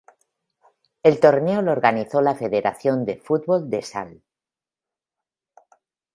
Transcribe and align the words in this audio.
El 1.03 1.19
torneo 1.19 1.61
lo 1.61 1.71
organizó 1.71 2.21
la 2.23 2.33
federación 2.33 3.05
de 3.05 3.17
fútbol 3.17 3.69
de 3.69 3.83
Sal. 3.83 4.23